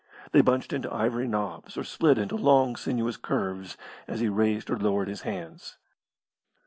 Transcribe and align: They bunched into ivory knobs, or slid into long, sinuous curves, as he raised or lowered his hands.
They 0.31 0.41
bunched 0.41 0.73
into 0.73 0.91
ivory 0.91 1.27
knobs, 1.27 1.77
or 1.77 1.83
slid 1.83 2.17
into 2.17 2.35
long, 2.35 2.75
sinuous 2.75 3.17
curves, 3.17 3.77
as 4.07 4.19
he 4.19 4.29
raised 4.29 4.71
or 4.71 4.79
lowered 4.79 5.07
his 5.07 5.21
hands. 5.21 5.77